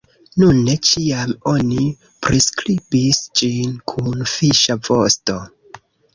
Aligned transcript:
Nune, 0.43 0.71
ĉiam 0.91 1.33
oni 1.51 1.83
priskribis 2.29 3.21
ĝin 3.43 3.77
kun 3.93 4.27
fiŝa 4.35 4.79
vosto. 4.91 5.39